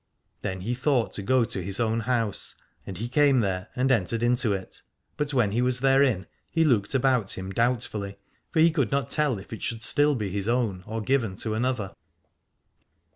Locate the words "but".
5.15-5.31